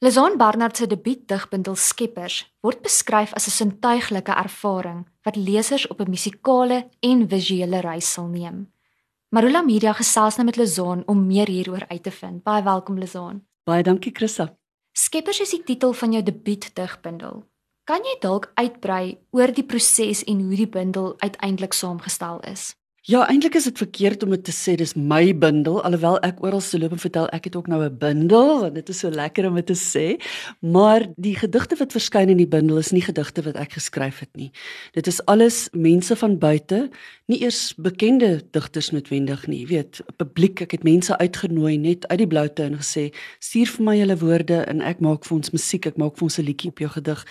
Lazan 0.00 0.36
Barnard 0.36 0.76
se 0.76 0.86
debuutdigbundel 0.86 1.74
Skeppers 1.74 2.44
word 2.62 2.84
beskryf 2.86 3.32
as 3.34 3.48
'n 3.48 3.50
sintuiglike 3.50 4.30
ervaring 4.30 5.06
wat 5.26 5.36
lesers 5.36 5.86
op 5.86 6.00
'n 6.00 6.10
musikale 6.10 6.88
en 7.00 7.28
visuele 7.28 7.80
reis 7.80 8.12
sal 8.12 8.26
neem. 8.26 8.72
Marula 9.28 9.62
Media 9.62 9.92
gesels 9.92 10.36
nou 10.36 10.44
met 10.44 10.56
Lazan 10.56 11.02
om 11.06 11.26
meer 11.26 11.48
hieroor 11.48 11.84
uit 11.88 12.02
te 12.02 12.10
vind. 12.10 12.42
Baie 12.42 12.62
welkom 12.62 12.98
Lazan. 12.98 13.42
Baie 13.64 13.82
dankie 13.82 14.12
Christa. 14.14 14.56
Skeppers 14.92 15.40
is 15.40 15.50
die 15.50 15.64
titel 15.64 15.92
van 15.92 16.12
jou 16.12 16.22
debuutdigbundel. 16.22 17.44
Kan 17.84 18.00
jy 18.04 18.16
dalk 18.20 18.52
uitbrei 18.54 19.18
oor 19.30 19.52
die 19.52 19.64
proses 19.64 20.24
en 20.24 20.40
hoe 20.40 20.56
die 20.56 20.68
bundel 20.68 21.14
uiteindelik 21.18 21.72
saamgestel 21.72 22.40
is? 22.40 22.77
Ja, 23.08 23.22
eintlik 23.24 23.54
is 23.56 23.64
dit 23.64 23.78
verkeerd 23.80 24.22
om 24.22 24.34
dit 24.34 24.42
te 24.44 24.52
sê 24.52 24.74
dis 24.76 24.90
my 24.92 25.30
bundel, 25.40 25.78
alhoewel 25.80 26.18
ek 26.26 26.42
oral 26.44 26.60
se 26.60 26.76
loop 26.76 26.92
en 26.92 27.00
vertel 27.00 27.30
ek 27.32 27.46
het 27.48 27.54
ook 27.56 27.70
nou 27.72 27.78
'n 27.84 27.96
bundel, 27.96 28.60
want 28.60 28.74
dit 28.74 28.88
is 28.88 28.98
so 28.98 29.08
lekker 29.08 29.48
om 29.48 29.54
dit 29.54 29.66
te 29.66 29.72
sê. 29.74 30.20
Maar 30.60 31.06
die 31.16 31.34
gedigte 31.34 31.76
wat 31.76 31.96
verskyn 31.96 32.28
in 32.28 32.36
die 32.36 32.46
bundel 32.46 32.76
is 32.76 32.92
nie 32.92 33.00
gedigte 33.00 33.42
wat 33.42 33.56
ek 33.56 33.72
geskryf 33.72 34.18
het 34.18 34.36
nie. 34.36 34.50
Dit 34.92 35.06
is 35.06 35.24
alles 35.24 35.68
mense 35.72 36.16
van 36.16 36.38
buite, 36.38 36.90
nie 37.26 37.40
eers 37.40 37.74
bekende 37.76 38.42
digters 38.50 38.90
noodwendig 38.90 39.46
nie. 39.46 39.60
Jy 39.60 39.66
weet, 39.66 40.00
publiek, 40.16 40.60
ek 40.60 40.72
het 40.72 40.84
mense 40.84 41.18
uitgenooi 41.18 41.78
net 41.78 42.06
uit 42.08 42.18
die 42.18 42.26
bloute 42.26 42.62
en 42.62 42.76
gesê, 42.76 43.14
"Stuur 43.40 43.66
vir 43.66 43.84
my 43.84 43.96
julle 43.96 44.18
woorde 44.18 44.66
en 44.68 44.82
ek 44.82 45.00
maak 45.00 45.24
vir 45.24 45.36
ons 45.36 45.50
musiek, 45.50 45.86
ek 45.86 45.96
maak 45.96 46.16
vir 46.16 46.24
ons 46.24 46.38
'n 46.38 46.44
liedjie 46.44 46.68
op 46.68 46.78
jou 46.78 46.90
gedig." 46.90 47.24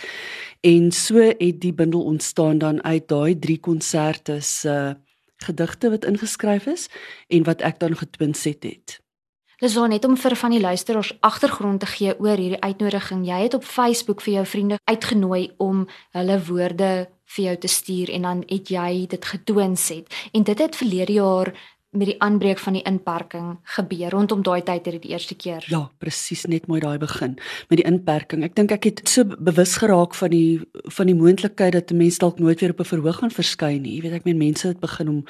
En 0.64 0.92
so 0.92 1.20
het 1.20 1.62
die 1.62 1.74
bundel 1.74 2.04
ontstaan 2.04 2.58
dan 2.58 2.84
uit 2.84 3.08
daai 3.08 3.40
drie 3.40 3.60
konserte 3.60 4.42
se 4.42 4.70
uh, 4.70 5.07
gedigte 5.46 5.90
wat 5.90 6.06
ingeskryf 6.06 6.66
is 6.66 6.88
en 7.28 7.44
wat 7.44 7.62
ek 7.62 7.80
dan 7.80 7.98
getwinset 7.98 8.64
het. 8.64 9.00
Leson 9.58 9.90
net 9.90 10.06
om 10.06 10.14
vir 10.18 10.36
van 10.38 10.54
die 10.54 10.62
luisteraars 10.62 11.16
agtergrond 11.26 11.80
te 11.82 11.90
gee 11.90 12.14
oor 12.20 12.38
hierdie 12.38 12.62
uitnodiging. 12.62 13.24
Jy 13.26 13.40
het 13.42 13.54
op 13.58 13.64
Facebook 13.66 14.22
vir 14.22 14.34
jou 14.34 14.46
vriende 14.46 14.78
uitgenooi 14.86 15.54
om 15.58 15.88
hulle 16.14 16.38
woorde 16.46 17.08
vir 17.26 17.44
jou 17.46 17.56
te 17.58 17.68
stuur 17.68 18.12
en 18.14 18.22
dan 18.22 18.44
het 18.48 18.70
jy 18.70 19.08
dit 19.10 19.26
getwinset. 19.26 20.14
En 20.32 20.44
dit 20.44 20.60
het 20.62 20.76
verlede 20.76 21.14
jaar 21.14 21.54
met 21.92 22.08
die 22.08 22.18
aanbreek 22.22 22.60
van 22.60 22.74
die 22.74 22.84
inperking 22.84 23.58
gebeur 23.78 24.10
rondom 24.12 24.42
daai 24.44 24.62
tyd 24.64 24.86
het 24.86 24.98
dit 24.98 25.06
die 25.08 25.12
eerste 25.12 25.36
keer. 25.36 25.64
Ja, 25.72 25.90
presies 25.98 26.46
net 26.46 26.68
mooi 26.68 26.80
daai 26.84 26.98
begin 26.98 27.38
met 27.70 27.80
die 27.80 27.88
inperking. 27.88 28.44
Ek 28.44 28.56
dink 28.56 28.72
ek 28.76 28.90
het 28.90 29.02
so 29.10 29.24
bewus 29.24 29.78
geraak 29.82 30.16
van 30.16 30.34
die 30.36 30.60
van 30.98 31.08
die 31.08 31.16
moontlikheid 31.16 31.74
dat 31.74 31.92
'n 31.92 31.98
mens 31.98 32.18
dalk 32.18 32.40
nooit 32.40 32.60
weer 32.60 32.76
op 32.76 32.80
'n 32.80 32.92
verhoog 32.92 33.16
gaan 33.16 33.32
verskyn 33.32 33.82
nie. 33.82 33.96
Jy 33.96 34.02
weet 34.02 34.20
ek 34.20 34.26
meen 34.26 34.38
mense 34.38 34.68
het 34.68 34.80
begin 34.80 35.10
om 35.10 35.24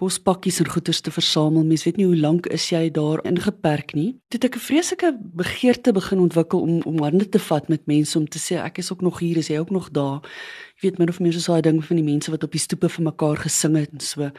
kospakkies 0.00 0.60
en 0.62 0.68
goederes 0.72 1.02
te 1.04 1.12
versamel. 1.12 1.64
Mens 1.68 1.84
weet 1.84 1.98
nie 2.00 2.06
hoe 2.08 2.16
lank 2.16 2.48
is 2.54 2.70
jy 2.72 2.86
daar 2.96 3.20
ingeperk 3.28 3.92
nie. 3.98 4.16
Toe 4.32 4.40
ek 4.48 4.56
'n 4.56 4.66
vreeslike 4.68 5.10
begeerte 5.20 5.92
begin 5.92 6.20
ontwikkel 6.20 6.60
om 6.60 6.80
om 6.84 7.02
hande 7.02 7.28
te 7.28 7.38
vat 7.38 7.68
met 7.68 7.86
mense 7.86 8.18
om 8.18 8.26
te 8.26 8.38
sê 8.38 8.56
ek 8.56 8.78
is 8.78 8.92
ook 8.92 9.02
nog 9.02 9.18
hier, 9.18 9.36
is 9.36 9.48
jy 9.48 9.58
ook 9.58 9.70
nog 9.70 9.90
daar. 9.90 10.20
Jy 10.80 10.88
weet 10.88 10.98
min 10.98 11.08
of 11.08 11.20
meer 11.20 11.32
so 11.32 11.52
'n 11.52 11.62
ding 11.62 11.84
van 11.84 11.96
die 11.96 12.04
mense 12.04 12.30
wat 12.30 12.44
op 12.44 12.52
die 12.52 12.60
stoepe 12.60 12.88
vir 12.88 13.04
mekaar 13.04 13.36
gesing 13.36 13.76
het 13.76 13.92
en 13.92 14.00
so. 14.00 14.30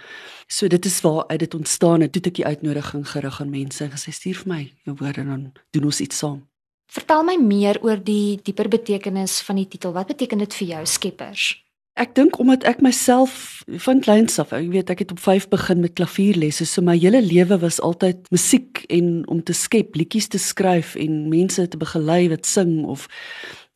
So 0.48 0.68
dit 0.68 0.86
is 0.86 1.02
waar 1.02 1.28
uit 1.28 1.40
dit 1.40 1.54
ontstaan 1.54 2.02
het. 2.02 2.12
Toe 2.12 2.22
ek 2.26 2.36
die 2.36 2.46
uitnodiging 2.46 3.08
gerig 3.08 3.42
aan 3.42 3.50
mense 3.50 3.84
en 3.84 3.92
gesê 3.92 4.12
stuur 4.12 4.36
vir 4.36 4.48
my 4.54 4.74
jou 4.86 4.96
woorde 5.00 5.26
dan 5.26 5.52
doen 5.72 5.84
ons 5.84 6.02
iets 6.02 6.18
saam. 6.18 6.48
Vertel 6.92 7.24
my 7.24 7.38
meer 7.38 7.78
oor 7.84 8.04
die 8.04 8.40
dieper 8.44 8.68
betekenis 8.68 9.42
van 9.42 9.56
die 9.56 9.68
titel. 9.68 9.94
Wat 9.94 10.08
beteken 10.08 10.38
dit 10.38 10.54
vir 10.54 10.68
jou, 10.68 10.86
Skeppers? 10.86 11.71
Ek 12.00 12.14
dink 12.16 12.38
omdat 12.40 12.64
ek 12.64 12.80
myself 12.82 13.64
van 13.84 14.00
kleins 14.00 14.40
af, 14.40 14.54
ek 14.56 14.70
weet 14.72 14.90
ek 14.94 15.04
het 15.04 15.12
op 15.12 15.20
5 15.20 15.50
begin 15.52 15.82
met 15.84 15.98
klavierlesse, 16.00 16.66
so 16.66 16.82
my 16.82 16.96
hele 16.96 17.20
lewe 17.22 17.58
was 17.60 17.82
altyd 17.84 18.30
musiek 18.32 18.86
en 18.88 19.28
om 19.28 19.42
te 19.44 19.54
skep, 19.54 19.96
liedjies 20.00 20.30
te 20.32 20.40
skryf 20.40 20.96
en 20.96 21.28
mense 21.30 21.68
te 21.68 21.78
begelei 21.78 22.30
wat 22.32 22.48
sing 22.48 22.86
of 22.88 23.10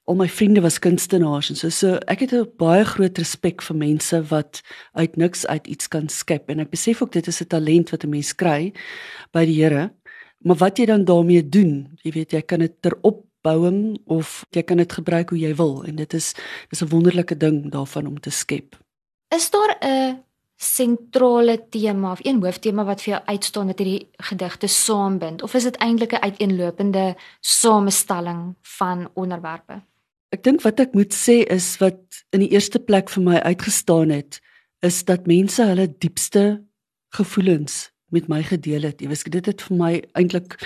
al 0.06 0.16
my 0.16 0.28
vriende 0.30 0.62
was 0.62 0.78
kunstenaars 0.80 1.50
en 1.50 1.58
so 1.58 1.70
so 1.74 1.98
ek 2.08 2.20
het 2.24 2.34
'n 2.34 2.48
baie 2.58 2.86
groot 2.86 3.18
respek 3.18 3.62
vir 3.62 3.76
mense 3.76 4.22
wat 4.30 4.62
uit 4.94 5.18
niks 5.18 5.46
uit 5.46 5.68
iets 5.68 5.88
kan 5.88 6.08
skep 6.10 6.50
en 6.50 6.60
ek 6.60 6.70
besef 6.70 7.02
ook 7.02 7.12
dit 7.12 7.28
is 7.28 7.42
'n 7.42 7.48
talent 7.48 7.90
wat 7.90 8.04
'n 8.04 8.10
mens 8.10 8.34
kry 8.34 8.74
by 9.34 9.46
die 9.46 9.64
Here. 9.64 9.92
Maar 10.46 10.56
wat 10.56 10.78
jy 10.78 10.86
dan 10.86 11.06
daarmee 11.06 11.50
doen, 11.50 11.98
jy 12.04 12.12
weet 12.12 12.32
jy 12.32 12.42
kan 12.42 12.60
dit 12.60 12.74
terop 12.82 13.25
bouing 13.46 13.98
of 14.12 14.44
jy 14.56 14.64
kan 14.66 14.82
dit 14.82 14.98
gebruik 14.98 15.34
hoe 15.34 15.40
jy 15.40 15.54
wil 15.60 15.84
en 15.86 16.00
dit 16.02 16.18
is 16.18 16.34
dis 16.70 16.82
'n 16.82 16.92
wonderlike 16.92 17.38
ding 17.38 17.72
daarvan 17.72 18.08
om 18.08 18.20
te 18.20 18.34
skep. 18.34 18.76
Is 19.36 19.50
daar 19.50 19.78
'n 19.82 20.24
sentrale 20.56 21.58
tema 21.70 22.12
of 22.12 22.20
een 22.24 22.42
hooftema 22.44 22.84
wat 22.84 23.02
vir 23.02 23.14
jou 23.14 23.24
uitstaan 23.26 23.68
dat 23.68 23.80
hierdie 23.80 24.08
gedigte 24.18 24.68
saambind 24.68 25.44
of 25.44 25.54
is 25.54 25.64
dit 25.64 25.78
eintlik 25.78 26.14
'n 26.14 26.24
uiteenlopende 26.24 27.16
samestelling 27.42 28.56
van 28.62 29.10
onderwerpe? 29.14 29.82
Ek 30.30 30.44
dink 30.44 30.62
wat 30.62 30.80
ek 30.80 30.94
moet 30.94 31.14
sê 31.14 31.44
is 31.48 31.78
wat 31.78 32.00
in 32.30 32.40
die 32.40 32.52
eerste 32.52 32.80
plek 32.80 33.10
vir 33.10 33.24
my 33.24 33.36
uitgestaan 33.36 34.10
het 34.10 34.42
is 34.80 35.04
dat 35.04 35.28
mense 35.28 35.64
hulle 35.64 35.88
diepste 35.98 36.64
gevoelens 37.10 37.92
met 38.12 38.28
my 38.28 38.44
gedeel 38.44 38.82
het. 38.82 39.02
Jy 39.02 39.08
weet 39.08 39.32
dit 39.32 39.46
het 39.46 39.62
vir 39.62 39.78
my 39.78 40.04
eintlik 40.14 40.58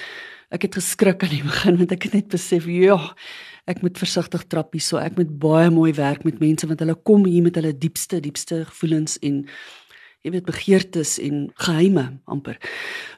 ek 0.49 0.65
het 0.67 0.79
geskrik 0.79 1.23
aan 1.23 1.35
die 1.35 1.43
begin 1.45 1.77
want 1.81 1.91
ek 1.95 2.07
het 2.09 2.17
net 2.19 2.31
besef 2.33 2.65
ja 2.69 2.97
ek 3.69 3.83
moet 3.85 3.99
versigtig 4.01 4.47
trap 4.49 4.73
hier 4.73 4.85
so 4.85 5.01
ek 5.01 5.19
moet 5.19 5.35
baie 5.41 5.69
mooi 5.73 5.91
werk 5.97 6.25
met 6.25 6.41
mense 6.41 6.67
want 6.67 6.81
hulle 6.83 6.97
kom 7.09 7.27
hier 7.29 7.45
met 7.45 7.59
hulle 7.59 7.75
diepste 7.77 8.21
diepste 8.23 8.63
gevoelens 8.71 9.19
en 9.21 9.45
jy 10.25 10.33
weet 10.33 10.47
begeertes 10.49 11.15
en 11.23 11.47
geheime 11.63 12.03
amper. 12.27 12.57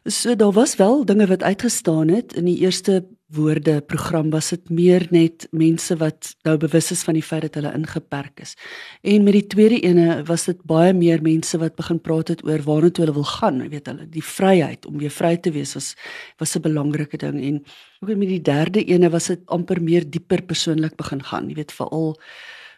So 0.05 0.35
daar 0.37 0.53
was 0.53 0.75
wel 0.77 1.05
dinge 1.05 1.25
wat 1.27 1.43
uitgestaan 1.43 2.13
het 2.13 2.35
in 2.37 2.45
die 2.45 2.59
eerste 2.61 3.01
woorde 3.31 3.81
program 3.81 4.29
was 4.29 4.49
dit 4.49 4.69
meer 4.69 5.05
net 5.09 5.47
mense 5.51 5.95
wat 5.99 6.33
nou 6.43 6.57
bewus 6.59 6.91
is 6.91 7.03
van 7.07 7.15
die 7.15 7.23
feit 7.23 7.45
dat 7.47 7.59
hulle 7.59 7.71
ingeperk 7.77 8.41
is. 8.43 8.55
En 9.01 9.23
met 9.23 9.37
die 9.37 9.47
tweede 9.53 9.79
ene 9.87 10.23
was 10.27 10.45
dit 10.49 10.59
baie 10.67 10.93
meer 10.93 11.23
mense 11.23 11.57
wat 11.61 11.77
begin 11.79 12.01
praat 12.03 12.33
het 12.33 12.43
oor 12.47 12.63
waarna 12.67 12.91
toe 12.91 13.05
hulle 13.05 13.15
wil 13.15 13.29
gaan, 13.29 13.61
jy 13.63 13.69
weet 13.71 13.87
hulle, 13.91 14.07
die 14.11 14.25
vryheid 14.25 14.85
om 14.89 14.99
weer 14.99 15.13
vry 15.15 15.37
te 15.37 15.53
wees 15.55 15.73
was 15.77 15.95
was 16.37 16.55
'n 16.57 16.61
belangrike 16.61 17.17
ding 17.17 17.39
en 17.41 17.63
ook 18.01 18.15
met 18.17 18.27
die 18.27 18.41
derde 18.41 18.83
ene 18.83 19.09
was 19.09 19.27
dit 19.27 19.39
amper 19.45 19.81
meer 19.81 20.03
dieper 20.09 20.41
persoonlik 20.41 20.95
begin 20.95 21.23
gaan, 21.23 21.49
jy 21.49 21.55
weet 21.55 21.71
veral 21.71 22.17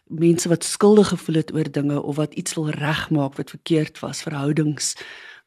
mense 0.07 0.49
wat 0.49 0.63
skuldig 0.63 1.07
gevoel 1.07 1.35
het 1.35 1.53
oor 1.53 1.71
dinge 1.71 2.01
of 2.01 2.15
wat 2.15 2.33
iets 2.33 2.53
wil 2.53 2.69
regmaak 2.69 3.37
wat 3.37 3.49
verkeerd 3.49 3.99
was, 3.99 4.21
verhoudings, 4.21 4.95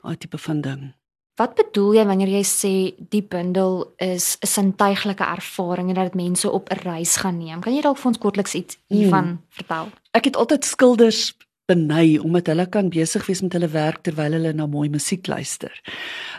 daai 0.03 0.17
tipe 0.17 0.39
van 0.39 0.61
ding. 0.61 0.95
Wat 1.37 1.53
bedoel 1.53 1.99
jy 1.99 2.05
wanneer 2.09 2.31
jy 2.33 2.45
sê 2.49 2.75
die 3.13 3.23
bundel 3.23 3.93
is 4.01 4.39
'n 4.41 4.47
sintuiglike 4.47 5.25
ervaring 5.25 5.89
en 5.89 5.95
dat 5.95 6.13
dit 6.13 6.23
mense 6.25 6.51
op 6.51 6.71
'n 6.71 6.81
reis 6.89 7.17
gaan 7.17 7.39
neem? 7.39 7.61
Kan 7.61 7.75
jy 7.75 7.83
dalk 7.83 7.99
vir 7.99 8.07
ons 8.07 8.19
kortliks 8.19 8.55
iets 8.55 8.79
hiervan 8.89 9.25
hmm. 9.25 9.43
vertel? 9.51 9.89
Ek 10.13 10.25
het 10.25 10.37
altyd 10.37 10.65
skilders 10.65 11.37
beny 11.67 12.19
omdat 12.23 12.47
hulle 12.47 12.67
kan 12.67 12.89
besig 12.89 13.27
wees 13.27 13.43
met 13.43 13.53
hulle 13.53 13.69
werk 13.69 14.03
terwyl 14.03 14.33
hulle 14.33 14.53
na 14.53 14.67
mooi 14.67 14.89
musiek 14.89 15.27
luister. 15.27 15.73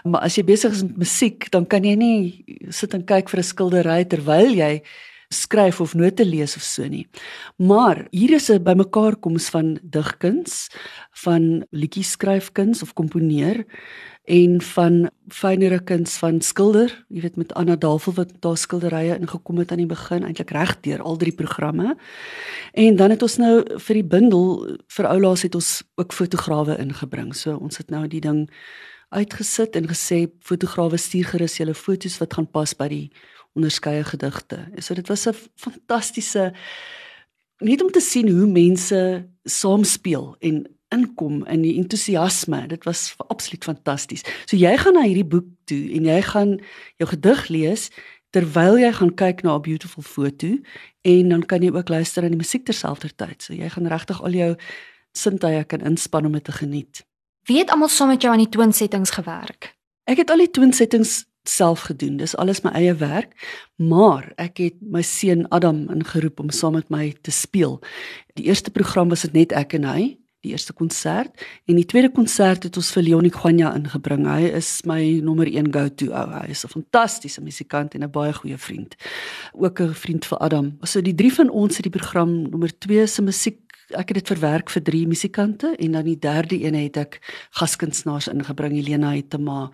Maar 0.03 0.21
as 0.21 0.35
jy 0.35 0.43
besig 0.43 0.71
is 0.71 0.83
met 0.83 0.97
musiek, 0.97 1.51
dan 1.51 1.67
kan 1.67 1.83
jy 1.83 1.95
nie 1.95 2.45
sit 2.69 2.93
en 2.93 3.03
kyk 3.03 3.29
vir 3.29 3.39
'n 3.39 3.43
skildery 3.43 4.05
terwyl 4.05 4.55
jy 4.55 4.81
skryf 5.29 5.81
of 5.81 5.93
note 5.93 6.23
lees 6.25 6.55
of 6.55 6.63
so 6.63 6.87
nie. 6.87 7.05
Maar 7.59 8.07
hier 8.11 8.31
is 8.31 8.49
'n 8.49 8.63
bymekaarkoms 8.63 9.49
van 9.49 9.79
digkuns, 9.83 10.69
van 11.11 11.65
liedjie 11.71 12.03
skryfkuns 12.03 12.81
of 12.81 12.93
komponeer 12.93 13.65
en 14.27 14.61
van 14.61 14.95
fynere 15.31 15.77
kuns 15.87 16.17
van 16.19 16.41
skilder, 16.43 16.91
jy 17.07 17.21
weet 17.23 17.37
met 17.39 17.53
Anna 17.55 17.77
Davel 17.79 18.13
wat 18.17 18.33
daar 18.43 18.57
skilderye 18.59 19.15
ingekom 19.15 19.61
het 19.61 19.71
aan 19.71 19.79
die 19.79 19.87
begin, 19.87 20.25
eintlik 20.27 20.51
regdeur 20.51 20.99
al 21.01 21.15
drie 21.21 21.31
programme. 21.31 21.95
En 22.75 22.99
dan 22.99 23.15
het 23.15 23.23
ons 23.23 23.37
nou 23.39 23.53
vir 23.85 24.01
die 24.01 24.03
bundel 24.03 24.75
vir 24.97 25.07
oulaas 25.07 25.45
het 25.47 25.55
ons 25.55 25.71
ook 25.95 26.11
fotograwe 26.11 26.75
ingebring. 26.83 27.31
So 27.35 27.55
ons 27.55 27.79
het 27.79 27.89
nou 27.93 28.03
die 28.11 28.21
ding 28.21 28.49
uitgesit 29.15 29.79
en 29.79 29.87
gesê 29.87 30.25
fotograwe 30.43 30.99
stuur 30.99 31.31
gerus 31.31 31.57
julle 31.61 31.75
foto's 31.75 32.19
wat 32.19 32.35
gaan 32.35 32.51
pas 32.51 32.75
by 32.75 32.91
die 32.91 33.05
onderskeie 33.55 34.03
gedigte. 34.03 34.59
So 34.83 34.93
dit 34.93 35.07
was 35.07 35.27
'n 35.27 35.35
fantastiese 35.55 36.51
net 37.59 37.81
om 37.81 37.91
te 37.91 38.03
sien 38.03 38.27
hoe 38.29 38.47
mense 38.47 39.27
saamspeel 39.43 40.35
en 40.39 40.65
inkom 40.93 41.45
in 41.45 41.61
die 41.61 41.75
entoesiasme. 41.77 42.67
Dit 42.67 42.83
was 42.87 43.15
absoluut 43.27 43.63
fantasties. 43.63 44.23
So 44.45 44.57
jy 44.57 44.77
gaan 44.77 44.93
na 44.93 45.05
hierdie 45.07 45.27
boek 45.27 45.47
toe 45.69 45.81
en 45.97 46.07
jy 46.07 46.21
gaan 46.21 46.57
jou 47.01 47.09
gedig 47.09 47.47
lees 47.53 47.89
terwyl 48.35 48.77
jy 48.79 48.91
gaan 48.93 49.13
kyk 49.15 49.43
na 49.43 49.55
'n 49.55 49.61
beautiful 49.61 50.03
foto 50.03 50.57
en 51.01 51.29
dan 51.29 51.43
kan 51.45 51.61
jy 51.61 51.71
ook 51.71 51.89
luister 51.89 52.23
aan 52.23 52.35
die 52.35 52.43
musiek 52.43 52.65
terselfdertyd. 52.65 53.41
So 53.41 53.53
jy 53.53 53.69
gaan 53.69 53.87
regtig 53.87 54.21
al 54.21 54.31
jou 54.31 54.55
sintuie 55.11 55.63
kan 55.63 55.81
inspann 55.81 56.25
om 56.25 56.31
dit 56.31 56.43
te 56.43 56.51
geniet. 56.51 57.05
Wie 57.47 57.57
het 57.57 57.69
almal 57.69 57.89
saam 57.89 58.07
met 58.07 58.21
jou 58.21 58.33
aan 58.33 58.43
die 58.43 58.49
toonsettings 58.49 59.11
gewerk? 59.11 59.75
Ek 60.03 60.17
het 60.17 60.29
al 60.29 60.37
die 60.37 60.51
toonsettings 60.51 61.25
self 61.47 61.87
gedoen. 61.87 62.17
Dis 62.17 62.35
alles 62.35 62.61
my 62.61 62.71
eie 62.75 62.93
werk, 62.99 63.33
maar 63.75 64.33
ek 64.37 64.57
het 64.57 64.77
my 64.81 65.01
seun 65.01 65.45
Adam 65.55 65.89
ingeroep 65.93 66.39
om 66.39 66.49
saam 66.49 66.73
met 66.73 66.89
my 66.89 67.15
te 67.21 67.31
speel. 67.31 67.79
Die 68.35 68.45
eerste 68.45 68.71
program 68.71 69.09
was 69.09 69.21
dit 69.21 69.33
net 69.33 69.55
ek 69.55 69.73
en 69.79 69.87
hy. 69.87 70.17
Die 70.47 70.55
eerste 70.55 70.73
konsert 70.73 71.45
en 71.67 71.77
die 71.79 71.85
tweede 71.85 72.09
konsert 72.13 72.65
het 72.67 72.79
ons 72.79 72.91
vir 72.95 73.05
Leonie 73.09 73.33
Gwanya 73.33 73.73
ingebring. 73.77 74.25
Hy 74.29 74.49
is 74.57 74.71
my 74.87 75.01
nommer 75.23 75.49
1 75.49 75.71
go-to 75.75 76.11
ou. 76.11 76.25
Hy 76.39 76.47
is 76.55 76.65
'n 76.65 76.73
fantastiese 76.73 77.41
musikant 77.41 77.95
en 77.95 78.03
'n 78.03 78.11
baie 78.11 78.33
goeie 78.33 78.57
vriend. 78.57 78.95
Ook 79.53 79.81
'n 79.81 79.93
vriend 79.93 80.25
vir 80.25 80.37
Adam. 80.39 80.77
So 80.83 81.01
die 81.01 81.15
drie 81.15 81.33
van 81.33 81.49
ons 81.49 81.77
het 81.77 81.83
die 81.83 81.99
program 81.99 82.49
nommer 82.49 82.71
2 82.79 83.07
se 83.07 83.21
musiek 83.21 83.66
ek 83.95 84.11
het 84.11 84.19
dit 84.19 84.31
verwerk 84.33 84.71
vir 84.73 84.83
drie 84.83 85.05
musikante 85.07 85.71
en 85.79 85.95
dan 85.95 86.03
die 86.07 86.19
derde 86.19 86.57
een 86.59 86.75
het 86.75 86.97
ek 86.99 87.19
gaskunstenaars 87.55 88.27
ingebring 88.27 88.75
Helena 88.75 89.13
Hetema, 89.15 89.69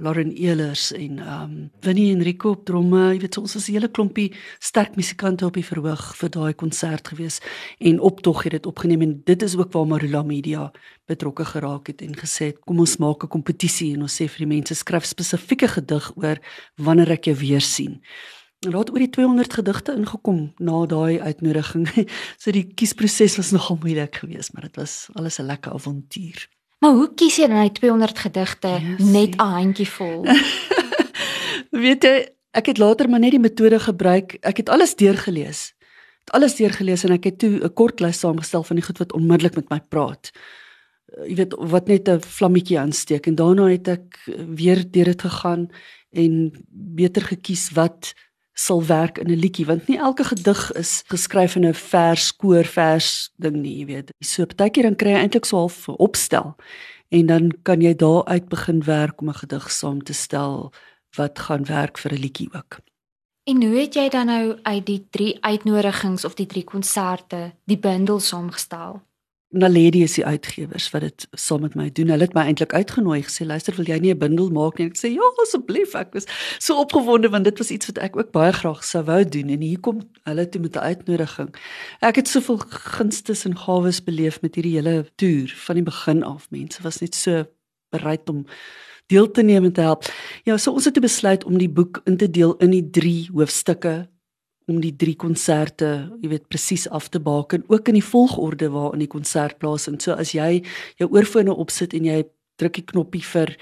Lauren 0.00 0.32
Elers 0.32 0.92
en 0.96 1.18
ehm 1.18 1.42
um, 1.42 1.70
Winnie 1.84 2.14
Enrico 2.14 2.54
op 2.54 2.64
drome. 2.64 3.10
Jy 3.12 3.20
weet 3.20 3.38
ons 3.38 3.54
was 3.54 3.68
'n 3.68 3.72
hele 3.72 3.88
klompie 3.88 4.32
sterk 4.58 4.96
musikante 4.96 5.44
op 5.46 5.54
die 5.54 5.64
verhoog 5.64 6.16
vir 6.16 6.30
daai 6.30 6.54
konsert 6.54 7.08
gewees 7.08 7.40
en 7.78 8.00
optog 8.00 8.42
het 8.44 8.52
dit 8.52 8.66
opgeneem 8.66 9.02
en 9.02 9.20
dit 9.24 9.42
is 9.42 9.56
ook 9.56 9.72
waar 9.72 9.86
Marula 9.86 10.22
Media 10.22 10.72
betrokke 11.06 11.44
geraak 11.44 11.86
het 11.86 12.02
en 12.02 12.14
gesê 12.16 12.52
het 12.52 12.60
kom 12.60 12.78
ons 12.78 12.96
maak 12.96 13.24
'n 13.24 13.28
kompetisie 13.28 13.94
en 13.94 14.02
ons 14.02 14.20
sê 14.20 14.28
vir 14.28 14.46
die 14.46 14.54
mense 14.56 14.74
skryf 14.74 15.04
spesifieke 15.04 15.68
gedig 15.68 16.12
oor 16.16 16.38
wanneer 16.76 17.10
ek 17.10 17.24
jou 17.24 17.36
weer 17.36 17.60
sien. 17.60 18.00
Daar 18.60 18.82
het 18.82 18.90
oor 18.92 19.00
die 19.00 19.08
200 19.08 19.54
gedigte 19.56 19.92
ingekom 19.96 20.40
na 20.60 20.82
daai 20.86 21.20
uitnodiging. 21.20 21.86
so 22.42 22.52
die 22.52 22.66
kiesproses 22.76 23.38
was 23.40 23.54
nogal 23.56 23.78
moeilik 23.80 24.20
geweest, 24.20 24.52
maar 24.52 24.68
dit 24.68 24.76
was 24.76 25.08
alles 25.16 25.38
'n 25.40 25.48
lekker 25.48 25.72
avontuur. 25.72 26.48
Maar 26.78 26.92
hoe 26.92 27.08
kies 27.14 27.36
jy 27.36 27.46
dan 27.48 27.56
uit 27.56 27.74
200 27.74 28.18
gedigte 28.18 28.68
yes, 28.68 29.04
net 29.04 29.34
'n 29.36 29.40
handjie 29.40 29.88
vol? 29.88 30.28
Weet 31.84 32.04
jy, 32.04 32.28
ek 32.52 32.66
het 32.66 32.78
later 32.78 33.08
maar 33.08 33.20
net 33.20 33.30
die 33.30 33.40
metode 33.40 33.80
gebruik. 33.80 34.36
Ek 34.40 34.56
het 34.56 34.68
alles 34.68 34.94
deurgelees. 34.94 35.72
Het 36.20 36.30
alles 36.36 36.54
deurgelees 36.54 37.04
en 37.04 37.16
ek 37.16 37.24
het 37.24 37.38
toe 37.38 37.64
'n 37.64 37.72
kort 37.72 38.00
lys 38.00 38.20
saamgestel 38.20 38.62
van 38.62 38.76
die 38.76 38.84
goed 38.84 38.98
wat 38.98 39.12
onmiddellik 39.12 39.54
met 39.54 39.70
my 39.70 39.80
praat. 39.80 40.30
Jy 41.24 41.34
weet 41.34 41.54
wat 41.56 41.88
net 41.88 42.08
'n 42.08 42.20
vlammetjie 42.20 42.78
aansteek 42.78 43.26
en 43.26 43.34
daarna 43.34 43.72
het 43.72 43.88
ek 43.88 44.20
weer 44.54 44.84
deur 44.90 45.04
dit 45.04 45.22
gegaan 45.22 45.70
en 46.12 46.52
beter 46.68 47.22
gekies 47.22 47.70
wat 47.72 48.14
sal 48.66 48.82
werk 48.86 49.18
in 49.18 49.30
'n 49.30 49.40
liedjie 49.44 49.66
want 49.66 49.88
nie 49.88 49.98
elke 49.98 50.24
gedig 50.24 50.72
is 50.72 51.02
geskryf 51.08 51.56
in 51.56 51.66
'n 51.66 51.74
vers 51.74 52.36
koor 52.36 52.64
vers 52.64 53.30
ding 53.36 53.56
nie, 53.56 53.78
jy 53.78 53.86
weet. 53.86 54.12
So 54.20 54.44
partykeer 54.44 54.82
dan 54.82 54.96
kry 54.96 55.10
jy 55.10 55.20
eintlik 55.22 55.44
so 55.44 55.56
half 55.56 55.88
opstel 55.88 56.56
en 57.08 57.26
dan 57.26 57.52
kan 57.62 57.80
jy 57.80 57.94
daar 57.94 58.24
uit 58.24 58.48
begin 58.48 58.84
werk 58.84 59.20
om 59.20 59.28
'n 59.28 59.40
gedig 59.42 59.70
saam 59.70 60.02
te 60.02 60.12
stel 60.12 60.72
wat 61.16 61.38
gaan 61.38 61.64
werk 61.64 61.98
vir 61.98 62.12
'n 62.12 62.20
liedjie 62.20 62.48
ook. 62.52 62.80
En 63.44 63.62
hoe 63.62 63.80
het 63.80 63.94
jy 63.94 64.08
dan 64.08 64.26
nou 64.26 64.58
uit 64.62 64.86
die 64.86 65.06
drie 65.10 65.38
uitnodigings 65.40 66.24
of 66.24 66.34
die 66.34 66.46
drie 66.46 66.64
konserte 66.64 67.52
die 67.64 67.78
bundel 67.78 68.20
saamgestel? 68.20 69.02
Naledi 69.50 70.04
is 70.06 70.12
die 70.14 70.22
uitgewers 70.22 70.84
wat 70.92 71.02
dit 71.02 71.24
saam 71.34 71.64
met 71.64 71.74
my 71.74 71.88
doen. 71.90 72.12
Hulle 72.12 72.22
het 72.22 72.34
my 72.36 72.44
eintlik 72.46 72.70
uitgenooi 72.70 73.24
gesê, 73.26 73.46
"Luister, 73.46 73.74
wil 73.74 73.84
jy 73.84 73.98
nie 73.98 74.14
'n 74.14 74.18
bundel 74.18 74.50
maak 74.50 74.78
nie?" 74.78 74.86
Ek 74.86 74.96
sê, 74.96 75.10
"Ja, 75.10 75.26
asseblief." 75.42 75.94
Ek 75.94 76.12
was 76.12 76.24
so 76.58 76.78
opgewonde 76.78 77.28
want 77.30 77.44
dit 77.44 77.58
was 77.58 77.70
iets 77.70 77.86
wat 77.86 77.98
ek 77.98 78.16
ook 78.16 78.30
baie 78.30 78.52
graag 78.52 78.84
sou 78.84 79.04
wou 79.04 79.24
doen 79.24 79.48
en 79.48 79.60
hier 79.60 79.80
kom 79.80 80.00
hulle 80.24 80.48
toe 80.48 80.60
met 80.60 80.76
'n 80.76 80.78
uitnodiging. 80.78 81.54
Ek 82.00 82.16
het 82.16 82.28
soveel 82.28 82.58
gunstes 82.68 83.44
en 83.44 83.56
gawes 83.56 84.04
beleef 84.04 84.40
met 84.40 84.54
hierdie 84.54 84.74
hele 84.74 85.06
toer 85.16 85.48
van 85.56 85.74
die 85.74 85.84
begin 85.84 86.22
af. 86.22 86.50
Mense 86.50 86.82
was 86.82 87.00
net 87.00 87.14
so 87.14 87.44
bereid 87.90 88.28
om 88.28 88.46
deel 89.06 89.30
te 89.30 89.42
neem 89.42 89.64
en 89.64 89.72
te 89.72 89.80
help. 89.80 90.04
Ja, 90.44 90.56
so 90.56 90.72
ons 90.72 90.84
het 90.84 91.00
besluit 91.00 91.44
om 91.44 91.58
die 91.58 91.70
boek 91.70 92.00
in 92.04 92.16
te 92.16 92.30
deel 92.30 92.56
in 92.56 92.70
die 92.70 92.90
3 92.90 93.28
hoofstukke 93.32 94.08
om 94.70 94.80
die 94.80 94.94
drie 94.96 95.16
konserte, 95.16 96.10
jy 96.22 96.28
weet 96.28 96.48
presies 96.48 96.86
af 96.88 97.08
te 97.08 97.20
baken, 97.20 97.64
ook 97.68 97.88
in 97.88 97.98
die 97.98 98.04
volgorde 98.04 98.70
waarin 98.70 99.04
die 99.04 99.10
konsert 99.10 99.58
plaasvind. 99.58 100.02
So 100.02 100.12
as 100.12 100.32
jy 100.32 100.62
jou 101.00 101.10
oorfone 101.10 101.54
opsit 101.54 101.94
en 101.94 102.04
jy 102.04 102.24
druk 102.60 102.78
die 102.78 102.86
knoppie 102.92 103.24
vir 103.24 103.56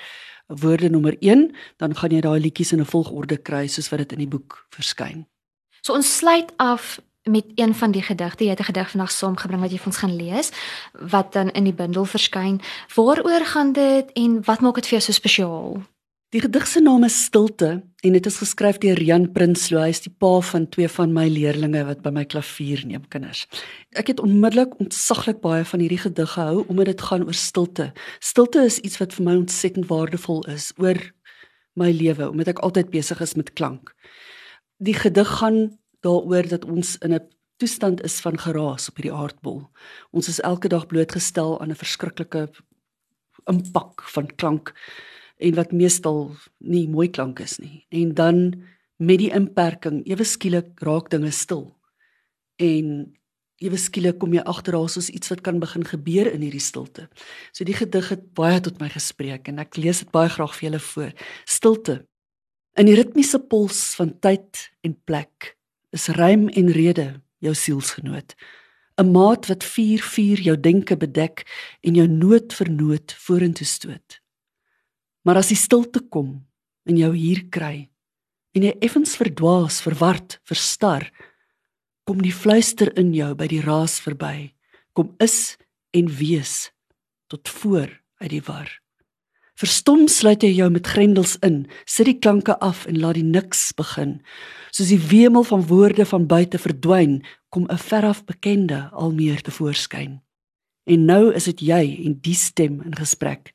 woorde 0.48 0.88
nommer 0.88 1.16
1, 1.20 1.50
dan 1.76 1.94
gaan 1.96 2.14
jy 2.14 2.20
daai 2.24 2.40
liedjies 2.40 2.72
in 2.72 2.80
'n 2.80 2.88
volgorde 2.88 3.36
kry 3.36 3.66
soos 3.66 3.90
wat 3.90 3.98
dit 3.98 4.12
in 4.12 4.18
die 4.18 4.32
boek 4.36 4.66
verskyn. 4.70 5.26
So 5.82 5.94
ons 5.94 6.16
sluit 6.16 6.52
af 6.56 7.00
met 7.28 7.44
een 7.54 7.74
van 7.74 7.90
die 7.90 8.02
gedigte. 8.02 8.44
Jy 8.44 8.50
het 8.50 8.60
'n 8.60 8.72
gedig 8.72 8.90
vandag 8.90 9.10
saamgebring 9.10 9.60
wat 9.60 9.70
jy 9.70 9.78
vir 9.78 9.86
ons 9.86 9.96
gaan 9.96 10.16
lees 10.16 10.50
wat 10.92 11.32
dan 11.32 11.50
in 11.50 11.64
die 11.64 11.72
bundel 11.72 12.04
verskyn. 12.04 12.60
Waaroor 12.94 13.44
gaan 13.44 13.72
dit 13.72 14.12
en 14.12 14.44
wat 14.44 14.60
maak 14.60 14.74
dit 14.74 14.86
vir 14.86 14.98
jou 14.98 15.00
so 15.00 15.12
spesiaal? 15.12 15.82
Die 16.28 16.42
gedig 16.44 16.66
se 16.68 16.82
naam 16.84 17.06
is 17.06 17.14
Stilte 17.24 17.68
en 18.04 18.12
dit 18.12 18.26
is 18.28 18.34
geskryf 18.36 18.76
deur 18.82 18.98
Jan 19.00 19.22
Prinsloo. 19.32 19.80
Hy 19.80 19.94
is 19.94 20.02
die 20.04 20.10
pa 20.12 20.34
van 20.44 20.66
twee 20.68 20.90
van 20.92 21.14
my 21.16 21.24
leerlinge 21.32 21.86
wat 21.88 22.02
by 22.04 22.12
my 22.12 22.26
klavier 22.28 22.82
neem 22.84 23.06
kinders. 23.08 23.46
Ek 23.96 24.10
het 24.12 24.20
onmiddellik 24.20 24.74
ontsaglik 24.76 25.40
baie 25.40 25.64
van 25.64 25.80
hierdie 25.80 26.02
gedig 26.02 26.34
gehou 26.34 26.66
omdat 26.66 26.92
dit 26.92 27.06
gaan 27.08 27.24
oor 27.24 27.40
stilte. 27.40 27.88
Stilte 28.20 28.66
is 28.68 28.76
iets 28.84 29.00
wat 29.00 29.16
vir 29.16 29.24
my 29.30 29.38
ontsettend 29.40 29.88
waardevol 29.88 30.44
is 30.52 30.68
oor 30.76 31.00
my 31.80 31.88
lewe 31.96 32.28
omdat 32.28 32.52
ek 32.52 32.60
altyd 32.68 32.92
besig 32.92 33.24
is 33.24 33.32
met 33.40 33.54
klank. 33.56 33.96
Die 34.84 34.98
gedig 35.00 35.34
gaan 35.40 35.78
daaroor 36.04 36.44
dat 36.44 36.68
ons 36.68 36.98
in 37.00 37.16
'n 37.16 37.24
toestand 37.56 38.04
is 38.04 38.20
van 38.20 38.36
geraas 38.36 38.92
op 38.92 39.00
hierdie 39.00 39.16
aardbol. 39.16 39.70
Ons 40.12 40.28
is 40.28 40.44
elke 40.44 40.68
dag 40.68 40.86
blootgestel 40.92 41.56
aan 41.60 41.70
'n 41.72 41.84
verskriklike 41.84 42.50
impak 43.48 44.02
van 44.12 44.28
klank 44.36 44.76
en 45.38 45.54
wat 45.54 45.72
meestal 45.72 46.32
nie 46.58 46.86
mooi 46.90 47.08
klank 47.10 47.40
is 47.40 47.58
nie. 47.62 47.86
En 47.94 48.14
dan 48.14 48.42
met 48.98 49.20
die 49.22 49.30
inperking, 49.34 50.02
ewe 50.10 50.26
skielik 50.26 50.80
raak 50.82 51.10
dinge 51.10 51.30
stil. 51.30 51.68
En 52.58 53.14
ewe 53.62 53.78
skielik 53.78 54.18
kom 54.22 54.34
jy 54.34 54.42
agter 54.46 54.74
daar 54.74 54.98
is 55.00 55.10
iets 55.10 55.30
wat 55.32 55.42
kan 55.46 55.58
begin 55.62 55.86
gebeur 55.86 56.30
in 56.30 56.42
hierdie 56.46 56.62
stilte. 56.62 57.08
So 57.52 57.66
die 57.66 57.76
gedig 57.78 58.10
het 58.14 58.28
baie 58.38 58.60
tot 58.62 58.80
my 58.82 58.90
gespreek 58.90 59.48
en 59.50 59.62
ek 59.62 59.78
lees 59.78 60.02
dit 60.04 60.12
baie 60.14 60.30
graag 60.30 60.54
vir 60.58 60.68
julle 60.68 60.82
voor. 60.90 61.14
Stilte. 61.46 61.96
In 62.78 62.86
die 62.86 62.94
ritmiese 62.98 63.40
pols 63.50 63.94
van 63.98 64.14
tyd 64.22 64.68
en 64.86 64.94
plek 65.06 65.54
is 65.94 66.08
rym 66.14 66.46
en 66.48 66.70
rede 66.74 67.08
jou 67.42 67.54
sielsgenoot. 67.54 68.34
'n 68.98 69.12
Maat 69.14 69.46
wat 69.46 69.62
4-4 69.64 70.42
jou 70.42 70.56
denke 70.60 70.96
bedek 70.96 71.46
en 71.86 71.94
jou 71.94 72.06
noot 72.06 72.54
vir 72.54 72.70
noot 72.70 73.14
vorentoe 73.26 73.66
stoot. 73.66 74.18
Maar 75.28 75.42
as 75.42 75.50
die 75.52 75.60
stilte 75.60 76.00
kom 76.08 76.38
en 76.88 76.96
jou 76.96 77.10
hier 77.12 77.42
kry 77.52 77.90
en 78.56 78.64
jy 78.64 78.70
effens 78.80 79.12
verdwaas, 79.20 79.82
verward, 79.84 80.38
verstar, 80.48 81.04
kom 82.08 82.22
die 82.24 82.32
fluister 82.32 82.88
in 82.96 83.10
jou 83.12 83.34
by 83.36 83.44
die 83.50 83.60
raas 83.60 83.98
verby. 84.00 84.54
Kom 84.96 85.10
is 85.20 85.58
en 85.92 86.08
wees 86.16 86.70
tot 87.28 87.52
voor 87.60 87.92
uit 88.24 88.30
die 88.32 88.40
war. 88.46 88.70
Verstom 89.60 90.06
sluit 90.08 90.46
jy 90.46 90.54
jou 90.62 90.70
met 90.72 90.88
grendels 90.88 91.36
in, 91.44 91.66
sit 91.84 92.08
die 92.08 92.16
klanke 92.16 92.56
af 92.64 92.86
en 92.88 92.96
laat 93.02 93.20
die 93.20 93.26
niks 93.26 93.68
begin. 93.76 94.22
Soos 94.72 94.88
die 94.94 95.02
wemel 95.12 95.44
van 95.44 95.66
woorde 95.68 96.08
van 96.08 96.24
buite 96.30 96.56
verdwyn, 96.56 97.20
kom 97.52 97.68
'n 97.68 97.76
veraf 97.76 98.24
bekende 98.24 98.88
almeer 98.96 99.44
te 99.44 99.52
voorskyn. 99.52 100.22
En 100.88 101.04
nou 101.04 101.34
is 101.34 101.44
dit 101.44 101.60
jy 101.60 102.00
en 102.06 102.16
die 102.22 102.34
stem 102.34 102.80
in 102.80 102.96
gesprek 102.96 103.52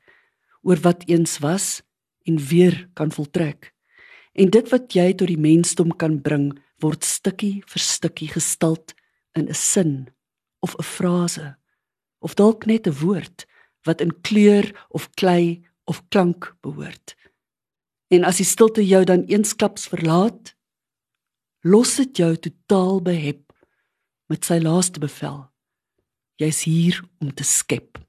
oor 0.63 0.79
wat 0.82 1.03
eens 1.08 1.38
was 1.43 1.82
en 2.24 2.38
weer 2.38 2.89
kan 2.93 3.12
voltrek. 3.12 3.74
En 4.34 4.50
dit 4.50 4.70
wat 4.70 4.93
jy 4.93 5.13
tot 5.13 5.29
die 5.29 5.39
mensdom 5.39 5.93
kan 5.96 6.22
bring, 6.22 6.51
word 6.82 7.05
stukkie 7.05 7.62
vir 7.70 7.82
stukkie 7.82 8.32
gestalt 8.32 8.96
in 9.38 9.48
'n 9.48 9.53
sin 9.53 10.10
of 10.60 10.75
'n 10.75 10.84
frase 10.84 11.55
of 12.20 12.36
dalk 12.36 12.65
net 12.65 12.88
'n 12.88 13.00
woord 13.03 13.46
wat 13.84 14.01
in 14.01 14.22
kleur 14.22 14.65
of 14.89 15.10
klei 15.20 15.65
of 15.84 16.01
klank 16.10 16.55
behoort. 16.62 17.15
En 18.08 18.24
as 18.24 18.38
die 18.38 18.46
stilte 18.46 18.86
jou 18.86 19.03
dan 19.03 19.25
eensklaps 19.25 19.88
verlaat, 19.88 20.55
los 21.62 21.96
dit 21.96 22.17
jou 22.17 22.36
totaal 22.36 23.01
behep 23.01 23.53
met 24.32 24.46
sy 24.46 24.60
laaste 24.63 25.00
bevel. 25.00 25.51
Jy's 26.36 26.63
hier 26.63 27.03
om 27.20 27.34
te 27.34 27.43
skep. 27.43 28.00